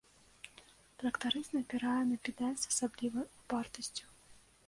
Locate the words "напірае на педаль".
1.57-2.57